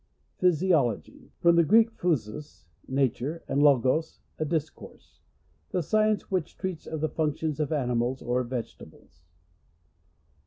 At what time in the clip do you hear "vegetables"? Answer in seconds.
8.41-9.27